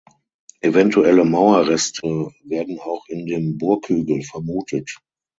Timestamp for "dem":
3.27-3.59